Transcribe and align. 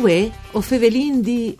Uè, 0.00 0.30
o 0.52 0.60
fevelin 0.60 1.20
di... 1.20 1.56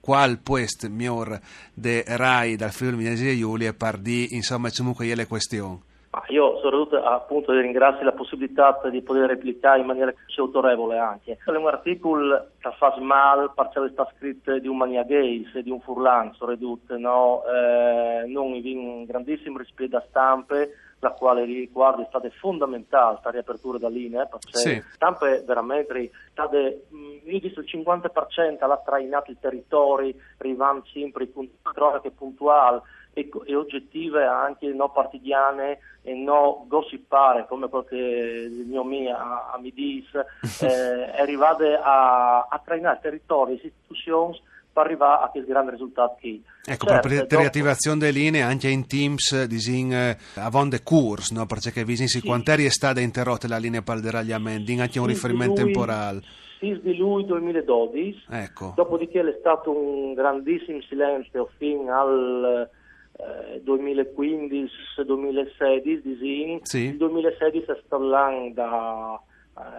qual 0.00 0.38
puest 0.38 0.88
miglior 0.88 1.38
de 1.74 2.04
Rai 2.06 2.56
dal 2.56 2.72
Friuli 2.72 3.04
Venezia 3.04 3.34
Giulia 3.34 3.74
per 3.74 3.98
di, 3.98 4.34
insomma, 4.34 4.70
comunque 4.74 5.14
le 5.14 5.26
questioni. 5.26 5.80
Io 6.28 6.60
soprattutto 6.60 7.02
appunto 7.02 7.52
ringrazio 7.52 8.04
la 8.04 8.12
possibilità 8.12 8.80
di 8.88 9.02
poter 9.02 9.26
replicare 9.26 9.80
in 9.80 9.86
maniera 9.86 10.12
autorevole 10.36 10.96
anche. 10.98 11.38
È 11.44 11.50
un 11.50 11.66
articolo 11.66 12.50
che 12.58 12.70
fa 12.78 12.94
male 13.00 13.50
perché 13.54 13.88
sta 13.90 14.08
scritto 14.16 14.56
di 14.58 14.68
un 14.68 14.76
mania 14.76 15.02
gay, 15.02 15.44
di 15.62 15.70
un 15.70 15.80
furlan, 15.80 16.32
soprattutto, 16.34 16.96
no? 16.96 17.42
Eh, 17.44 18.26
non 18.28 18.54
in 18.54 18.78
un 18.78 19.04
grandissimo 19.04 19.58
rispetto 19.58 19.96
a 19.96 20.04
stampe, 20.08 20.70
la 21.04 21.10
quale 21.10 21.44
riguardo 21.44 22.02
è 22.02 22.06
stata 22.08 22.28
fondamentale 22.40 23.20
la 23.22 23.30
riapertura 23.30 23.78
dell'INE, 23.78 24.26
perché 24.26 24.58
Sì. 24.58 24.82
stampe 24.94 25.42
veramente 25.46 26.10
state, 26.30 26.86
dico 27.22 27.46
il 27.46 27.66
50% 27.70 28.66
l'ha 28.66 28.82
trainato 28.84 29.30
i 29.30 29.36
territori, 29.38 30.18
arrivando 30.38 30.84
sempre 30.92 31.30
cronache 31.62 32.10
puntuali 32.10 32.80
e, 33.12 33.28
e 33.44 33.54
oggettive 33.54 34.24
anche 34.24 34.66
non 34.68 34.90
partigiane 34.90 35.78
e 36.02 36.14
non 36.14 36.66
gossipare 36.66 37.46
come 37.46 37.68
quello 37.68 37.84
che 37.84 37.96
il 37.96 38.66
mio 38.66 38.82
mia 38.82 39.50
a, 39.52 39.58
mi 39.58 39.72
dice, 39.72 40.26
eh, 40.60 41.20
arrivate 41.20 41.74
a, 41.80 42.46
a 42.48 42.62
trainare 42.64 42.98
territori 43.00 43.52
e 43.52 43.54
istituzioni 43.56 44.40
arrivare 44.82 45.24
a 45.24 45.28
questi 45.28 45.50
grandi 45.50 45.70
risultati. 45.72 46.20
qui. 46.20 46.42
Ecco, 46.66 46.86
Certo, 46.86 47.08
per 47.08 47.26
la 47.30 47.38
riattivazione 47.40 47.98
delle 47.98 48.18
linee 48.18 48.40
anche 48.42 48.68
in 48.68 48.86
Teams, 48.86 49.44
disin, 49.44 49.92
eh, 49.92 50.16
avon 50.36 50.68
de 50.70 50.82
cours, 50.82 51.30
no? 51.30 51.44
Perché 51.46 51.84
visin 51.84 52.06
si 52.08 52.20
Sì. 52.20 52.26
quant'eri 52.26 52.64
è 52.64 52.70
stata 52.70 53.00
interrotta 53.00 53.46
la 53.48 53.58
linea 53.58 53.82
per 53.82 53.96
il 53.96 54.02
deragliamento, 54.02 54.72
anche 54.80 54.98
un 54.98 55.06
Sì, 55.06 55.12
riferimento 55.12 55.60
lui- 55.60 55.72
temporale. 55.72 56.22
Sì, 56.60 56.80
di 56.82 56.96
lui 56.96 57.26
2012. 57.26 58.24
Ecco. 58.30 58.72
Dopodiché 58.74 59.20
è 59.20 59.36
stato 59.40 59.70
un 59.70 60.14
grandissimo 60.14 60.80
silenzio 60.88 61.50
fino 61.58 61.92
al 61.92 62.70
eh, 63.18 63.60
2015-2016, 63.62 66.00
disin. 66.02 66.60
Sì. 66.62 66.84
Il 66.86 66.96
2016 66.96 67.70
è 67.70 67.78
stato 67.84 68.02
l'anno 68.02 68.50
da, 68.52 69.20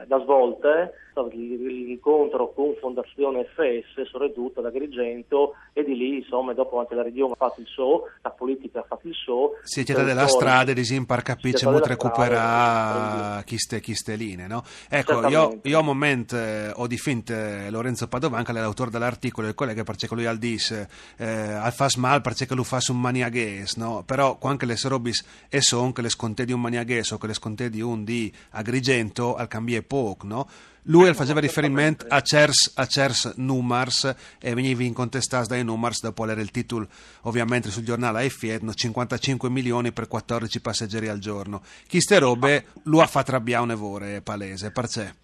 da 0.07 0.19
svolte, 0.19 0.93
è 1.13 1.35
l'incontro 1.35 2.51
con 2.53 2.73
Fondazione 2.79 3.45
FS, 3.45 4.09
soprattutto 4.09 4.59
ad 4.59 4.65
Agrigento, 4.65 5.55
e 5.73 5.83
di 5.83 5.95
lì, 5.95 6.17
insomma, 6.17 6.53
dopo 6.53 6.79
anche 6.79 6.95
la 6.95 7.03
regione 7.03 7.33
ha 7.33 7.35
fatto 7.35 7.61
il 7.61 7.67
suo, 7.67 8.03
la 8.21 8.31
politica 8.31 8.79
ha 8.79 8.85
fatto 8.87 9.07
il 9.07 9.13
suo. 9.13 9.51
Siete 9.63 9.93
della 9.93 10.05
territori- 10.07 10.29
strada, 10.29 10.73
disin, 10.73 11.05
per 11.05 11.21
capire 11.21 11.57
Siete 11.57 11.65
come 11.65 11.79
della 11.79 11.87
recuperare 11.87 13.15
strada, 13.15 13.43
queste, 13.45 13.81
queste 13.81 14.15
linee, 14.15 14.47
no? 14.47 14.63
Ecco, 14.89 15.27
io, 15.27 15.59
io 15.61 15.77
a 15.77 15.79
un 15.79 15.85
momento 15.85 16.35
eh, 16.35 16.71
ho 16.73 16.87
eh, 16.87 17.69
Lorenzo 17.69 18.07
Padovan, 18.07 18.43
che 18.43 18.51
è 18.51 18.55
l'autore 18.55 18.91
dell'articolo, 18.91 19.47
il 19.47 19.55
collega 19.55 19.83
perché 19.83 20.07
lui 20.11 20.25
al 20.25 20.37
dice, 20.37 20.89
eh, 21.17 21.25
al 21.25 21.71
fas 21.71 21.95
mal 21.95 22.21
perché 22.21 22.53
lui 22.53 22.63
fa 22.63 22.79
un 22.89 22.99
maniaghes, 22.99 23.75
no? 23.75 24.03
Però 24.05 24.37
quando 24.37 24.65
le 24.65 24.75
robis 24.83 25.25
e 25.49 25.61
son 25.61 25.91
che 25.91 26.01
le 26.01 26.09
sconte 26.09 26.45
di 26.45 26.51
un 26.51 26.61
maniaghes 26.61 27.11
o 27.11 27.17
che 27.17 27.27
le 27.27 27.33
sconte 27.33 27.69
di 27.69 27.81
un 27.81 28.03
di 28.03 28.31
Agrigento, 28.51 29.35
al 29.35 29.47
cambie 29.65 29.81
poco, 29.81 30.27
no? 30.27 30.47
Lui 30.87 31.11
faceva 31.15 31.39
riferimento 31.39 32.05
a 32.07 32.21
cers, 32.21 32.73
a 32.75 32.85
cers 32.85 33.33
numars 33.37 34.37
e 34.39 34.53
veniva 34.53 34.83
incontestato 34.83 35.47
dai 35.47 35.63
numars 35.63 35.99
dopo 36.01 36.23
leggere 36.25 36.43
il 36.43 36.51
titolo 36.51 36.85
ovviamente 37.23 37.71
sul 37.71 37.83
giornale 37.83 38.23
AFI 38.23 38.59
55 38.71 39.49
milioni 39.49 39.91
per 39.91 40.07
14 40.07 40.61
passeggeri 40.61 41.07
al 41.07 41.17
giorno. 41.17 41.61
Chi 41.87 41.99
ste 41.99 42.19
robe 42.19 42.65
lui 42.83 43.01
ha 43.01 43.07
fatto 43.07 43.31
arrabbiare 43.31 43.63
un 43.63 43.71
evore 43.71 44.21
palese, 44.21 44.71
perché? 44.71 45.15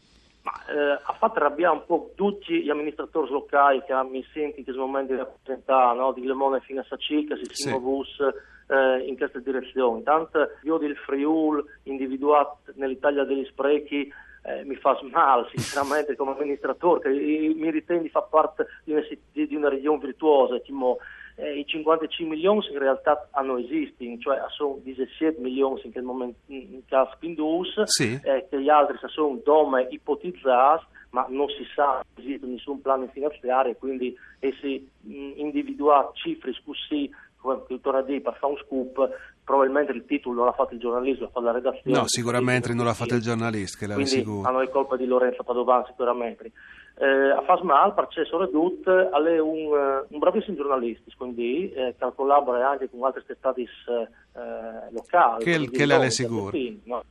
Ma 0.41 0.51
eh, 0.65 0.99
ha 1.03 1.15
fatto 1.19 1.37
arrabbiare 1.37 1.75
un 1.75 1.83
po' 1.85 2.13
tutti 2.15 2.63
gli 2.63 2.71
amministratori 2.71 3.29
locali 3.29 3.83
che 3.85 3.93
mi 4.09 4.25
senti 4.33 4.57
in 4.57 4.63
questo 4.63 4.81
momento 4.81 5.13
di 5.13 5.19
rappresentare, 5.19 5.95
no? 5.95 6.11
di 6.11 6.25
Lemone 6.25 6.61
fino 6.61 6.81
a 6.81 6.85
Sacica, 6.89 7.35
si 7.35 7.45
Sì. 7.51 7.69
bus 7.77 8.07
eh, 8.17 9.05
in 9.05 9.15
questa 9.15 9.37
direzione. 9.37 9.99
Intanto 9.99 10.39
io 10.63 10.77
del 10.77 10.95
Friul 10.95 11.63
individuato 11.83 12.57
nell'Italia 12.73 13.25
degli 13.25 13.45
sprechi 13.45 14.11
eh, 14.43 14.63
mi 14.63 14.75
fa 14.75 14.99
male 15.11 15.47
sinceramente 15.53 16.15
come 16.15 16.31
amministratore, 16.31 17.01
che 17.01 17.53
mi 17.55 17.69
ritengo 17.71 18.03
di 18.03 18.09
far 18.09 18.27
parte 18.29 18.67
di 18.83 18.93
una, 18.93 19.03
di 19.31 19.55
una 19.55 19.69
regione 19.69 19.99
virtuosa, 19.99 20.59
tipo, 20.59 20.97
eh, 21.35 21.59
i 21.59 21.65
55 21.65 22.35
milioni 22.35 22.65
in 22.71 22.79
realtà 22.79 23.29
hanno 23.31 23.57
esistito, 23.57 24.21
cioè 24.21 24.39
sono 24.49 24.79
17 24.83 25.39
milioni 25.39 25.81
in 25.83 25.91
quel 25.91 26.03
momento 26.03 26.37
in 26.47 26.81
caso 26.87 27.15
Pindus, 27.19 27.81
Sì. 27.85 28.19
eh, 28.23 28.47
che 28.49 28.61
gli 28.61 28.69
altri 28.69 28.97
sono 29.07 29.39
dome 29.43 29.87
ipotizzati, 29.89 30.85
ma 31.11 31.25
non 31.29 31.47
si 31.49 31.65
sa, 31.75 32.03
non 32.15 32.25
esiste 32.25 32.45
nessun 32.45 32.81
piano 32.81 33.07
finanziario, 33.11 33.75
quindi 33.75 34.15
essi 34.39 34.89
mh, 35.01 35.33
individuare 35.35 36.09
cifre 36.13 36.53
così, 36.63 37.09
come 37.41 37.61
il 37.67 37.79
torna 37.81 38.01
di 38.01 38.21
fare 38.21 38.37
un 38.41 38.57
scoop, 38.57 39.09
probabilmente 39.43 39.91
il 39.91 40.05
titolo 40.05 40.35
non 40.35 40.45
l'ha 40.45 40.53
fatto 40.53 40.73
il 40.73 40.79
giornalismo, 40.79 41.25
l'ha 41.25 41.31
fatto 41.31 41.45
la 41.45 41.51
redazione. 41.51 41.97
No, 41.97 42.07
sicuramente 42.07 42.73
non 42.73 42.85
l'ha 42.85 42.93
fatto 42.93 43.15
il 43.15 43.21
giornalista, 43.21 43.77
che 43.79 43.87
l'ha 43.87 43.93
Quindi 43.95 44.11
sicuro. 44.11 44.47
hanno 44.47 44.59
le 44.59 44.69
colpe 44.69 44.97
di 44.97 45.05
Lorenzo 45.05 45.43
Padovan 45.43 45.85
sicuramente. 45.87 46.51
Eh, 46.97 47.05
a 47.31 47.41
Fasmal, 47.41 47.93
perché 47.95 48.25
soprattutto, 48.25 48.91
è 49.11 49.39
un, 49.39 49.57
eh, 49.57 50.05
un 50.09 50.19
bravissimo 50.19 50.55
giornalista, 50.55 51.09
quindi 51.17 51.71
eh, 51.71 51.95
che 51.97 52.11
collabora 52.15 52.69
anche 52.69 52.89
con 52.89 53.03
altre 53.03 53.23
testate 53.25 53.61
eh, 53.61 54.91
locali. 54.91 55.43
Che- 55.43 55.69
che 55.71 55.85
le 55.85 55.93
ha 55.93 55.97
Londra, 55.97 56.09
sicuro. 56.11 56.51
no. 56.83 57.03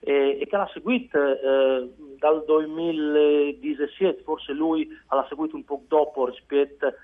e, 0.00 0.38
e 0.40 0.46
che 0.46 0.56
l'ha 0.56 0.70
seguito 0.72 1.18
eh, 1.18 1.90
dal 2.18 2.44
2017, 2.46 4.22
forse 4.22 4.52
lui 4.52 4.88
l'ha 5.10 5.26
seguito 5.28 5.56
un 5.56 5.64
po' 5.64 5.82
dopo 5.88 6.26
rispetto 6.26 6.94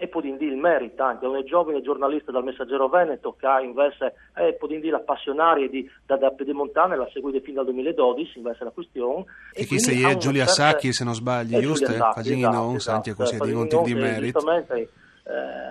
e 0.00 0.06
Podindì 0.06 0.44
il 0.44 0.56
merita 0.56 1.06
anche, 1.06 1.26
è 1.26 1.28
un 1.28 1.44
giovane 1.44 1.82
giornalista 1.82 2.30
dal 2.30 2.44
Messaggero 2.44 2.88
Veneto 2.88 3.34
che 3.36 3.46
ha 3.46 3.60
invece 3.60 4.14
eh, 4.36 4.54
Podindì 4.54 4.90
l'appassionaria 4.90 5.68
di, 5.68 5.90
da, 6.06 6.16
da 6.16 6.30
Pedemontana 6.30 6.94
l'ha 6.94 7.08
seguito 7.12 7.40
fin 7.40 7.54
dal 7.54 7.64
2012 7.64 8.38
invece 8.38 8.62
la 8.62 8.70
questione 8.70 9.24
E 9.52 9.62
chi 9.62 9.66
quindi 9.66 9.84
sei 9.84 10.04
è 10.04 10.16
Giulia 10.16 10.46
certa- 10.46 10.70
Sacchi, 10.70 10.92
se 10.92 11.02
non 11.02 11.14
sbaglio, 11.14 11.58
è 11.58 11.60
giusto? 11.60 11.90
Facendo 11.90 12.46
esatto, 12.46 12.64
non 12.64 12.74
esatto. 12.76 12.96
anche 12.96 13.14
così, 13.14 13.38
di 13.40 13.52
conti 13.52 13.82
di 13.82 13.94
merito. 13.94 14.38
giustamente, 14.38 14.88
eh, 15.24 15.68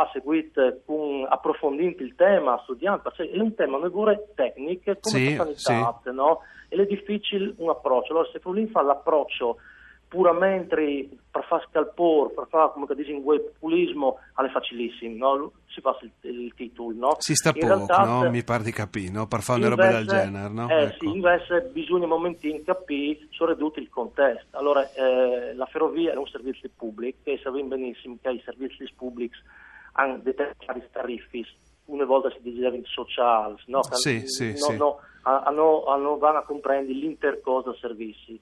ha 0.00 0.10
seguito 0.12 0.80
con 0.84 1.24
approfondito 1.28 2.02
il 2.02 2.16
tema, 2.16 2.58
studiando, 2.64 3.02
perché 3.02 3.30
è 3.30 3.38
un 3.38 3.54
tema 3.54 3.78
non 3.78 3.90
pure 3.92 4.32
tecnico 4.34 4.96
come 5.00 5.16
Sì, 5.16 5.36
la 5.36 5.46
sanità, 5.54 6.10
no? 6.10 6.40
Ed 6.68 6.80
è 6.80 6.86
difficile 6.86 7.54
un 7.58 7.70
approccio. 7.70 8.12
Allora, 8.12 8.28
se 8.32 8.40
Frulin 8.40 8.68
fa 8.68 8.82
l'approccio 8.82 9.58
puramente 10.10 11.08
per 11.30 11.44
fare 11.44 11.64
scalpore, 11.70 12.34
per 12.34 12.46
fare 12.50 12.72
come 12.72 12.84
dice 12.96 13.12
in 13.12 13.22
web 13.22 13.40
populismo, 13.52 14.18
è 14.34 14.48
facilissimo, 14.50 15.16
no? 15.16 15.52
Si 15.68 15.80
fa 15.80 15.96
il, 16.02 16.10
il 16.22 16.52
titolo, 16.56 16.92
no? 16.96 17.16
Si 17.20 17.36
sta 17.36 17.52
In 17.54 17.60
poco, 17.60 17.74
realtà, 17.74 18.04
no? 18.04 18.28
Mi 18.28 18.42
pare 18.42 18.64
di 18.64 18.72
capire, 18.72 19.12
no? 19.12 19.28
Per 19.28 19.40
fare 19.40 19.60
una 19.60 19.68
roba 19.68 19.88
del 19.88 20.08
genere, 20.08 20.48
no? 20.48 20.68
Eh 20.68 20.82
Ecco. 20.82 20.96
sì, 20.98 21.06
invece 21.06 21.60
bisogna 21.72 22.04
un 22.04 22.10
momentino 22.10 22.58
capire 22.64 23.20
soprattutto 23.30 23.78
il 23.78 23.88
contesto. 23.88 24.58
Allora, 24.58 24.82
eh, 24.92 25.54
la 25.54 25.66
ferrovia 25.66 26.12
è 26.12 26.16
un 26.16 26.26
servizio 26.26 26.68
pubblico 26.76 27.18
e 27.22 27.38
sappiamo 27.40 27.68
benissimo 27.68 28.16
che 28.20 28.30
i 28.30 28.42
servizi 28.44 28.92
pubblici 28.96 29.40
hanno 29.92 30.18
determinati 30.18 30.82
tariffi, 30.90 31.46
una 31.84 32.04
volta 32.04 32.30
si 32.30 32.38
diceva 32.42 32.74
in 32.74 32.84
sociali, 32.84 33.54
no? 33.66 33.80
Sì, 33.92 34.26
sì, 34.26 34.50
no, 34.50 34.56
sì. 34.56 34.76
no, 34.76 34.98
hanno, 35.22 35.84
vanno 36.18 36.38
a 36.38 36.44
comprendere 36.44 36.98
l'intercosto 36.98 37.70
dei 37.70 37.80
servizi. 37.80 38.40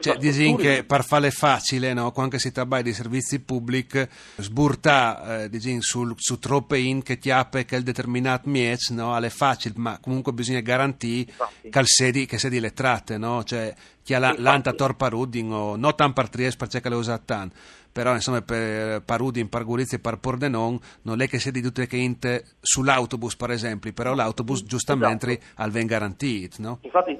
cioè, 0.00 0.16
disin 0.16 0.56
che 0.56 0.84
per 0.84 1.04
fare 1.04 1.30
facile, 1.30 1.92
no? 1.94 2.10
quando 2.12 2.38
si 2.38 2.52
tratta 2.52 2.82
di 2.82 2.92
servizi 2.92 3.40
pubblici, 3.40 4.06
sburta 4.36 5.42
eh, 5.42 5.48
disin, 5.48 5.80
sul, 5.80 6.14
su 6.16 6.38
troppe 6.38 6.78
in 6.78 7.02
che 7.02 7.18
ti 7.18 7.30
apre 7.30 7.64
che 7.64 7.76
il 7.76 7.82
determinato 7.82 8.48
miez, 8.48 8.90
no? 8.90 9.16
è 9.16 9.28
facile, 9.28 9.74
ma 9.76 9.98
comunque 10.00 10.32
bisogna 10.32 10.60
garantire 10.60 11.32
che, 11.68 11.82
sedi, 11.84 12.26
che 12.26 12.38
sedi 12.38 12.60
le 12.60 12.72
tratte, 12.72 13.18
no? 13.18 13.42
cioè 13.44 13.74
chi 14.02 14.14
ha 14.14 14.34
l'anta 14.38 14.72
torpa 14.72 15.08
rudding 15.08 15.52
o 15.52 15.76
non 15.76 15.94
tan 15.94 16.14
per 16.14 16.30
Trieste 16.30 16.66
perché 16.66 16.88
le 16.88 16.94
usa 16.94 17.18
tan, 17.18 17.52
però 17.92 18.14
insomma 18.14 18.40
per 18.42 19.02
Parudin, 19.02 19.48
per 19.48 19.64
Gurizia 19.64 19.98
e 19.98 20.00
per 20.00 20.18
Pordenon 20.18 20.78
non 21.02 21.20
è 21.20 21.28
che 21.28 21.38
sedi 21.38 21.60
tutte 21.60 21.86
che 21.86 21.96
inte 21.96 22.44
sull'autobus 22.60 23.36
per 23.36 23.50
esempio, 23.50 23.92
però 23.92 24.14
l'autobus 24.14 24.62
giustamente 24.62 25.32
esatto. 25.32 25.62
al 25.62 25.70
ben 25.72 25.86
garantito, 25.86 26.17
no? 26.58 26.78
Infatti 26.82 27.18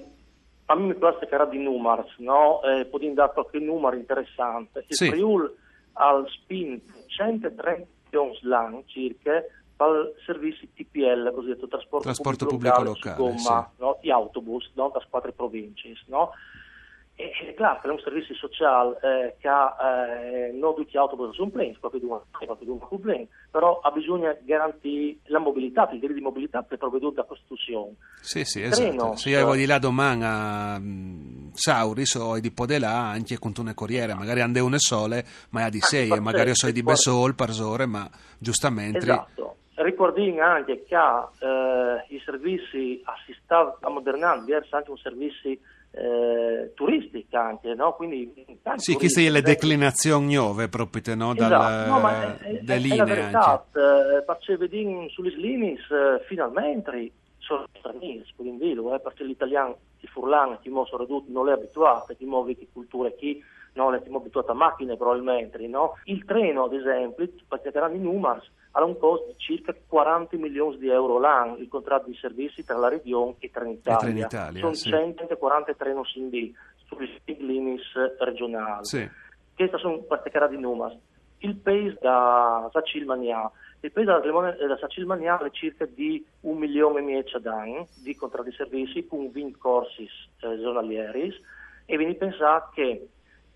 a 0.70 0.74
me 0.74 0.86
mi 0.88 0.94
piace 0.94 1.26
che 1.26 1.34
era 1.34 1.46
di 1.46 1.58
numeri, 1.58 2.04
no? 2.18 2.62
Eh, 2.62 2.84
potrei 2.86 3.14
dare 3.14 3.32
qualche 3.32 3.58
numero 3.58 3.96
interessante. 3.96 4.84
Il 4.88 4.96
sì. 4.96 5.08
Friul 5.08 5.54
ha 5.94 6.22
spinto 6.26 6.92
130 7.06 7.86
milioni 8.04 8.38
l'anno 8.42 8.82
circa 8.86 9.42
per 9.76 10.14
servizi 10.26 10.68
TPL, 10.74 11.32
cosiddetto 11.32 11.68
trasporto, 11.68 12.04
trasporto 12.04 12.46
pubblico, 12.46 12.74
pubblico 12.74 12.94
locale, 12.94 13.16
gomma, 13.16 13.70
sì. 13.74 13.82
no? 13.82 13.98
di 14.00 14.10
autobus 14.10 14.70
no? 14.74 14.90
da 14.92 15.06
quattro 15.08 15.32
province. 15.32 15.94
No? 16.06 16.32
E, 17.20 17.32
è 17.32 17.52
che 17.52 17.88
è 17.88 17.90
un 17.90 17.98
servizio 17.98 18.32
sociale 18.36 18.96
eh, 19.02 19.34
che 19.40 19.48
ha, 19.48 19.74
eh, 19.82 20.52
non 20.52 20.76
tutti 20.76 20.92
gli 20.92 20.96
autobus 20.96 21.34
sono 21.34 21.50
pleni, 21.50 21.76
qualcuno 21.76 22.24
è 22.38 22.96
pleni, 23.00 23.28
però 23.50 23.80
ha 23.80 23.90
bisogno 23.90 24.36
di 24.38 24.46
garantire 24.46 25.16
la 25.24 25.40
mobilità, 25.40 25.88
il 25.90 25.98
diritto 25.98 26.16
di 26.16 26.20
mobilità 26.20 26.62
per 26.62 26.78
provvedere 26.78 27.14
da 27.14 27.24
Costituzione. 27.24 27.94
Sì, 28.20 28.44
sì, 28.44 28.62
esatto. 28.62 29.16
Se 29.16 29.30
io 29.30 29.44
voglio 29.44 29.58
di 29.58 29.66
là 29.66 29.80
domani 29.80 30.22
a 30.22 30.78
mm, 30.78 31.48
Sauris 31.54 32.14
o 32.14 32.38
di 32.38 32.52
Podela 32.52 32.92
anche 32.92 33.36
con 33.40 33.52
un 33.56 33.72
corriere, 33.74 34.14
magari 34.14 34.40
ande 34.40 34.60
une 34.60 34.78
sole, 34.78 35.24
ma 35.50 35.64
ha 35.64 35.70
di 35.70 35.80
sei, 35.80 36.10
e 36.10 36.20
magari 36.20 36.54
so 36.54 36.70
di 36.70 36.84
Besol, 36.84 37.34
Parsore, 37.34 37.86
ma 37.86 38.08
giustamente... 38.38 38.98
Esatto. 38.98 39.56
Ricordiamo 39.74 40.42
anche 40.42 40.84
che 40.84 40.96
eh, 40.96 42.04
i 42.08 42.20
servizi 42.24 43.00
assistati 43.04 43.84
a 43.84 43.88
modernare, 43.88 44.42
diversi 44.44 44.74
anche 44.74 44.90
un 44.90 44.96
servizio 44.96 45.56
eh, 45.90 46.72
turistica 46.74 47.42
anche, 47.44 47.74
no? 47.74 47.94
Quindi, 47.94 48.32
sì, 48.76 48.94
queste 48.94 49.22
sono 49.22 49.32
le 49.32 49.42
declinazioni 49.42 50.34
nuove 50.34 50.68
proprio 50.68 51.14
no? 51.14 51.34
Dal, 51.34 51.50
esatto. 51.50 51.90
no, 51.90 51.98
ma 51.98 52.38
è, 52.38 52.62
è, 52.64 52.64
è 52.64 52.96
la 52.96 53.04
verità, 53.04 53.66
eh, 53.74 54.22
perché 54.22 54.56
vediamo 54.56 55.08
sulle 55.08 55.30
slinis 55.30 55.80
eh, 55.90 56.24
finalmente 56.26 57.12
sono 57.38 57.66
stranieri, 57.78 58.24
quindi 58.36 58.72
eh, 58.72 59.00
perché 59.02 59.24
l'italiano, 59.24 59.76
il 60.00 60.08
furlan, 60.08 60.58
chi 60.60 60.68
sono 60.68 61.02
ridotto, 61.02 61.24
non 61.28 61.48
è 61.48 61.52
abituato, 61.52 62.14
chi 62.14 62.26
muove 62.26 62.56
che 62.56 62.68
cultura, 62.72 63.10
chi 63.10 63.42
non 63.72 63.94
è 63.94 64.02
abituato 64.12 64.50
a 64.50 64.54
macchine 64.54 64.96
probabilmente, 64.96 65.66
no? 65.66 65.94
Il 66.04 66.24
treno, 66.24 66.64
ad 66.64 66.74
esempio, 66.74 67.28
perché 67.48 67.70
erano 67.72 67.94
i 67.94 68.00
numeri, 68.00 68.40
ha 68.78 68.84
un 68.84 68.96
costo 68.96 69.26
di 69.26 69.34
circa 69.38 69.74
40 69.86 70.36
milioni 70.36 70.78
di 70.78 70.88
euro 70.88 71.18
l'anno 71.18 71.56
il 71.56 71.68
contratto 71.68 72.08
di 72.08 72.16
servizi 72.16 72.64
tra 72.64 72.76
la 72.76 72.88
Regione 72.88 73.34
e 73.40 73.50
Trenitalia. 73.50 73.98
E 73.98 74.12
Trenitalia 74.12 74.60
Sono 74.60 74.72
sì. 74.74 74.90
140 74.90 75.74
treni 75.74 75.98
in 75.98 76.04
sugli 76.04 76.54
limits 77.24 77.92
regionali. 78.18 78.84
Sì. 78.84 79.08
Queste 79.54 79.78
sono 79.78 80.04
cara 80.06 80.46
di 80.46 80.58
numeri. 80.58 80.98
Il 81.38 81.56
paese 81.56 81.98
da 82.00 82.68
Sacilmania, 82.72 83.50
il 83.80 83.92
paese 83.92 84.10
da 84.10 84.76
Sacilmania 84.78 85.38
è 85.38 85.50
circa 85.50 85.84
di 85.84 86.24
un 86.42 86.58
milione 86.58 87.00
e 87.00 87.02
mezzo 87.02 87.38
d'anni 87.38 87.84
di 88.02 88.14
contratti 88.14 88.50
di 88.50 88.56
servizi 88.56 89.06
con 89.06 89.30
20 89.30 89.58
corsi 89.58 90.02
eh, 90.04 90.60
giornalieri 90.60 91.34
e 91.84 91.96
vi 91.96 92.14
pensate 92.14 92.70
che 92.74 93.08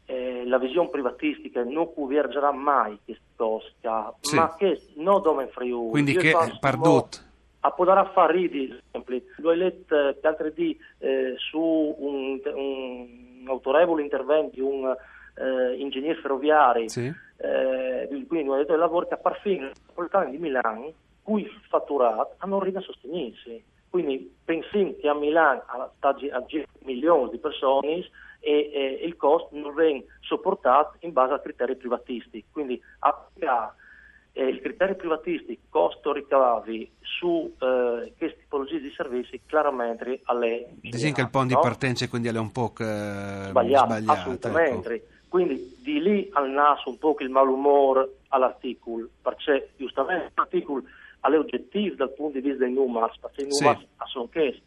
eh, 0.06 0.44
la 0.46 0.58
visione 0.58 0.88
privatistica 0.88 1.62
non 1.64 1.92
convergerà 1.94 2.52
mai 2.52 2.98
questa 3.04 3.22
cosa, 3.36 4.14
sì. 4.20 4.34
ma 4.34 4.54
che 4.56 4.80
non 4.94 5.22
dove 5.22 5.46
Friuli. 5.48 5.90
Quindi 5.90 6.16
che 6.16 6.30
è 6.30 6.58
pardotto. 6.58 7.18
A 7.60 7.70
poter 7.70 8.10
fare 8.12 8.32
ridi, 8.32 8.76
lo 9.36 9.50
hai 9.50 9.56
letto 9.56 9.94
eh, 9.96 10.18
l'altro 10.20 10.52
giorno 10.52 10.76
eh, 10.98 11.34
su 11.36 11.94
un, 11.96 12.40
un, 12.44 13.44
autorevole 13.46 14.02
intervento 14.02 14.54
di 14.54 14.60
un 14.60 14.94
eh, 15.36 15.74
ingegnere 15.76 16.20
ferroviario, 16.20 16.88
sì. 16.88 17.12
eh, 17.36 18.24
quindi 18.26 18.48
un 18.48 18.56
detto 18.56 18.72
di 18.72 18.78
lavoro 18.78 19.06
che 19.06 19.14
a 19.14 19.18
par 19.18 19.40
fine 19.40 19.54
i 19.54 19.60
metropolitani 19.60 20.30
di 20.32 20.38
Milano, 20.38 20.92
cui 21.22 21.48
fatturato, 21.68 22.34
hanno 22.38 22.60
rida 22.60 22.80
a 22.80 22.82
sostenersi. 22.82 23.62
Quindi 23.88 24.34
pensiamo 24.44 24.94
che 25.00 25.08
a 25.08 25.14
Milano 25.14 25.62
sta 25.96 26.08
a 26.08 26.44
milioni 26.84 27.30
di 27.30 27.38
persone 27.38 28.08
e 28.42 28.70
eh, 28.72 29.06
il 29.06 29.16
costo 29.16 29.48
non 29.52 29.72
viene 29.74 30.04
sopportato 30.20 30.96
in 31.00 31.12
base 31.12 31.34
a 31.34 31.40
criteri 31.40 31.76
privatisti. 31.76 32.44
Quindi 32.50 32.80
applicare 32.98 33.74
eh, 34.32 34.48
i 34.48 34.60
criteri 34.60 34.96
privatisti 34.96 35.58
costo 35.68 36.12
ricavi 36.12 36.90
su 37.00 37.54
eh, 37.58 38.12
queste 38.16 38.38
tipologie 38.40 38.80
di 38.80 38.92
servizi 38.96 39.40
chiaramente 39.46 40.20
alle 40.24 40.68
Dici 40.80 41.12
che 41.12 41.20
il 41.20 41.30
punto 41.30 41.54
no? 41.54 41.60
di 41.60 41.68
partenza 41.68 42.08
quindi 42.08 42.28
è 42.28 42.38
un 42.38 42.50
po' 42.50 42.72
eh, 42.78 43.46
sbagliato, 43.48 43.86
sbagliato 43.86 44.12
assolutamente. 44.12 44.94
Ecco. 44.94 45.06
Quindi 45.28 45.78
di 45.80 46.02
lì 46.02 46.28
al 46.32 46.50
naso 46.50 46.90
un 46.90 46.98
po' 46.98 47.14
il 47.20 47.30
malumore 47.30 48.16
all'articolo, 48.28 49.08
perché 49.22 49.70
giustamente 49.76 50.32
l'articolo 50.34 50.82
è 51.20 51.38
oggettivo 51.38 51.94
dal 51.94 52.12
punto 52.12 52.38
di 52.38 52.46
vista 52.46 52.64
dei 52.64 52.72
numeri, 52.72 53.12
perché 53.18 53.42
i 53.42 53.48
numeri 53.48 53.78
sì. 53.78 53.86
sono 54.10 54.28
chiesti, 54.28 54.62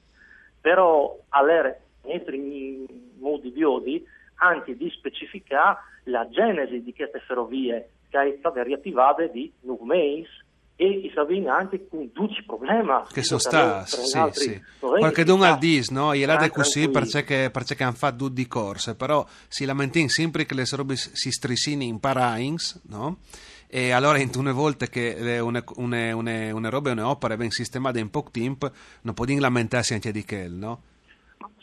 però 0.59 1.15
all'era 1.29 1.75
in 2.07 2.85
modi 3.19 3.49
biodi 3.49 4.05
anche 4.35 4.75
di 4.75 4.89
specificare 4.89 5.77
la 6.05 6.27
genesi 6.29 6.81
di 6.83 6.93
queste 6.93 7.19
ferrovie 7.25 7.89
che 8.09 8.19
è 8.19 8.35
stata 8.39 8.63
riattivata 8.63 9.25
di 9.27 9.51
mesi 9.81 10.43
e 10.77 10.87
i 10.87 11.11
Savini 11.13 11.47
anche 11.47 11.87
con 11.87 12.09
duci 12.13 12.43
problemi 12.43 12.91
che 13.13 13.23
sono 13.23 13.39
stati 13.39 13.91
sì, 13.91 14.31
sì. 14.33 14.61
qualche 14.77 15.23
don 15.23 15.41
al 15.41 15.57
dis 15.57 15.89
no? 15.89 16.13
gliel'ha 16.13 16.49
così 16.49 16.89
perché, 16.89 17.49
perché 17.49 17.81
hanno 17.81 17.93
fatto 17.93 18.27
di 18.27 18.45
corse 18.45 18.95
però 18.95 19.25
si 19.47 19.63
lamentano 19.63 20.09
sempre 20.09 20.45
che 20.45 20.53
le 20.53 20.65
robe 20.71 20.97
si 20.97 21.31
strissini 21.31 21.87
in 21.87 21.99
parains 21.99 22.81
no? 22.89 23.19
e 23.67 23.91
allora 23.91 24.17
in 24.17 24.29
una 24.35 24.51
volta 24.51 24.87
che 24.87 25.39
una, 25.41 25.63
una, 25.75 26.15
una, 26.15 26.53
una 26.53 26.69
roba 26.69 26.89
e 26.89 26.93
un'opera 26.93 27.37
ben 27.37 27.51
sistemate 27.51 27.99
in 27.99 28.09
poco 28.09 28.31
tempo 28.31 28.69
non 29.03 29.13
possono 29.13 29.39
lamentarsi 29.39 29.93
anche 29.93 30.11
di 30.11 30.25
quel 30.25 30.51
no? 30.51 30.81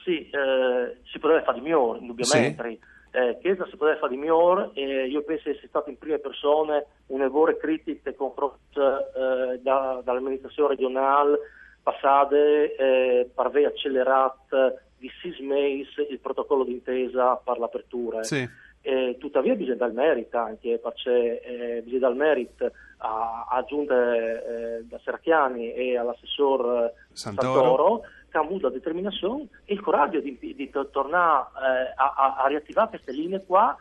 Sì, 0.03 0.29
eh, 0.31 0.97
si 1.11 1.19
potrebbe 1.19 1.45
fare 1.45 1.59
di 1.59 1.65
migliore, 1.65 1.99
indubbiamente. 1.99 2.69
Sì. 2.69 2.91
Eh, 3.15 3.39
Chiesa 3.43 3.67
si 3.67 3.77
potrebbe 3.77 3.99
fare 3.99 4.13
di 4.15 4.19
migliore 4.19 4.71
e 4.73 5.07
io 5.07 5.23
penso 5.23 5.51
che 5.51 5.59
sia 5.59 5.69
stato 5.69 5.91
in 5.91 5.99
prime 5.99 6.19
persone 6.19 6.87
un 7.09 7.21
errore 7.21 7.59
critico 7.59 8.01
nei 8.05 8.15
confronti 8.15 8.59
eh, 8.79 9.61
da, 9.61 10.01
dall'amministrazione 10.03 10.71
regionale 10.71 11.39
passate 11.83 12.75
eh, 12.75 13.31
per 13.35 13.47
aver 13.47 13.67
accelerato 13.67 14.79
di 14.97 15.11
mesi 15.41 16.07
il 16.09 16.21
protocollo 16.21 16.65
d'intesa 16.65 17.37
per 17.45 17.59
l'apertura. 17.59 18.23
Sì. 18.23 18.49
Eh, 18.85 19.17
tuttavia 19.21 19.55
bisogna 19.55 19.77
dare 19.77 19.93
merito 19.93 20.39
anche 20.39 20.79
perché 20.83 21.41
eh, 21.41 21.83
bisogna 21.83 22.01
dare 22.01 22.15
merito 22.15 22.73
a, 22.99 23.47
a 23.49 23.63
giunte 23.65 23.95
eh, 23.95 24.85
da 24.85 24.99
Serchiani 25.05 25.73
e 25.73 25.97
all'assessor 25.97 26.93
Santoro, 27.13 27.53
Santoro 27.53 28.03
che 28.33 28.39
ha 28.39 28.41
avuto 28.41 28.67
la 28.67 28.73
determinazione 28.73 29.47
e 29.65 29.75
il 29.75 29.81
coraggio 29.81 30.19
di, 30.21 30.37
di 30.41 30.71
tornare 30.91 31.47
eh, 31.55 31.93
a, 31.95 32.37
a, 32.39 32.47
riattivare 32.49 32.89
queste 32.89 33.13
linee 33.13 33.45
qua 33.45 33.77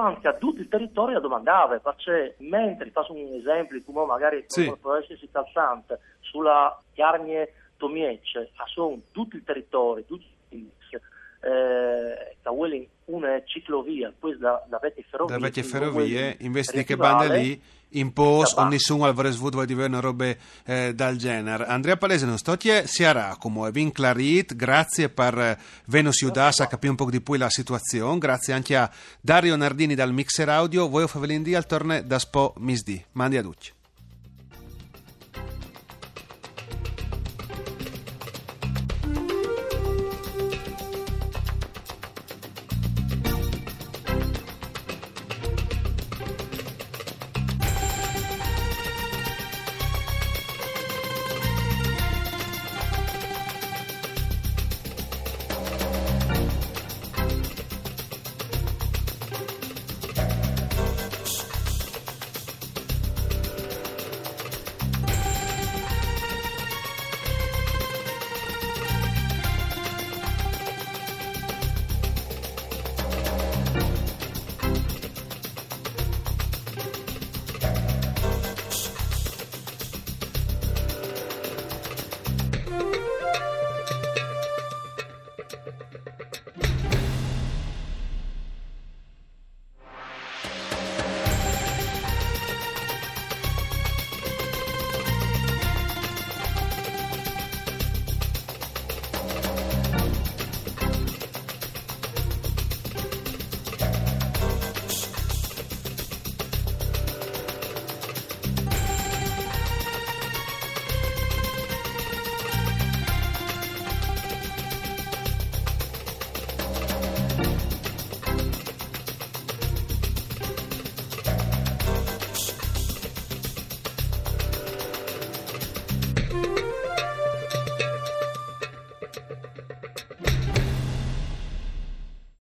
anche 0.00 0.28
a 0.28 0.34
tutto 0.34 0.60
il 0.60 0.68
territorio 0.68 1.18
a 1.18 1.20
domandare 1.20 1.80
perché 1.80 2.36
mentre 2.38 2.90
faccio 2.90 3.12
un 3.12 3.34
esempio 3.34 3.80
come 3.84 4.06
magari 4.06 4.44
sì. 4.46 4.72
può 4.80 4.94
essersi 4.94 5.28
calzante 5.30 6.00
sulla 6.20 6.80
Chiarnie 6.92 7.52
Tomiece 7.76 8.50
a 8.54 8.64
sono 8.66 9.00
tutto 9.12 9.36
il 9.36 9.44
territorio 9.44 10.04
tutti 10.04 10.26
i 10.50 10.70
eh, 11.46 12.36
che 12.42 12.50
vuole 12.50 12.88
una 13.06 13.40
ciclovia 13.44 14.12
poi 14.18 14.36
da, 14.36 14.64
da 14.68 14.78
vecchie 14.82 15.04
ferrovie 15.08 15.36
da 15.36 15.40
vecchie 15.40 15.62
ferrovie 15.62 16.36
invece 16.40 16.72
di 16.72 16.84
che 16.84 16.96
bande 16.96 17.38
lì 17.38 17.62
in 17.90 18.12
post 18.12 18.58
o 18.58 18.66
nessuno 18.66 19.06
avuto 19.06 19.50
vuole 19.50 19.66
dire 19.66 19.84
una 19.84 20.00
roba 20.00 20.34
eh, 20.64 20.92
dal 20.92 21.16
genere. 21.16 21.66
Andrea 21.66 21.96
Palese 21.96 22.26
non 22.26 22.36
sto 22.36 22.56
si 22.84 23.04
arà 23.04 23.36
come 23.38 23.70
ben 23.70 23.92
clarit 23.92 24.56
grazie 24.56 25.08
per 25.08 25.56
Venus 25.86 26.20
Iudas 26.20 26.60
a 26.60 26.66
capire 26.66 26.90
un 26.90 26.96
po' 26.96 27.08
di 27.08 27.20
più 27.20 27.34
la 27.34 27.48
situazione 27.48 28.18
grazie 28.18 28.52
anche 28.52 28.76
a 28.76 28.90
Dario 29.20 29.54
Nardini 29.56 29.94
dal 29.94 30.12
Mixer 30.12 30.48
Audio 30.48 30.88
voi 30.88 31.04
o 31.04 31.06
favelin 31.06 31.42
di 31.42 31.54
al 31.54 31.66
torne 31.66 32.04
da 32.04 32.18
Spo 32.18 32.54
Misdi. 32.58 33.02
Mandi 33.12 33.36
a 33.36 33.42
tutti 33.42 33.75